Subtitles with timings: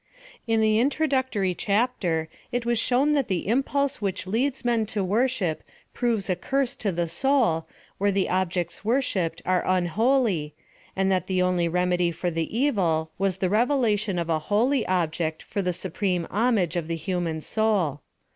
[0.47, 5.61] In the introductory chapter it was shown that the impulse which leads men to worship
[5.93, 7.67] proves a curse to the soul,
[7.99, 10.53] where the objects worshipped are unho ly,
[10.95, 15.43] and that the only remedy for the evil was the revelation of a holy object
[15.43, 18.01] for the supreme homage of the human soul.